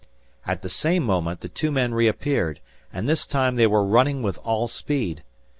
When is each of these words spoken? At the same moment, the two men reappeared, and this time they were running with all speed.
At 0.47 0.63
the 0.63 0.67
same 0.69 1.03
moment, 1.03 1.41
the 1.41 1.47
two 1.47 1.69
men 1.71 1.93
reappeared, 1.93 2.59
and 2.91 3.07
this 3.07 3.27
time 3.27 3.55
they 3.55 3.67
were 3.67 3.85
running 3.85 4.23
with 4.23 4.39
all 4.39 4.67
speed. 4.67 5.21